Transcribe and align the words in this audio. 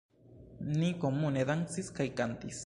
Ni 0.79 0.89
komune 1.03 1.45
dancis 1.53 1.93
kaj 2.01 2.09
kantis. 2.23 2.59